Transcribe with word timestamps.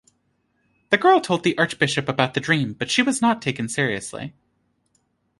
The 0.89 0.97
girl 0.97 1.21
told 1.21 1.43
the 1.43 1.55
archbishop 1.59 2.09
about 2.09 2.33
the 2.33 2.39
dream 2.39 2.73
but 2.73 2.89
she 2.89 3.03
was 3.03 3.21
not 3.21 3.39
taken 3.39 3.69
seriously. 3.69 4.33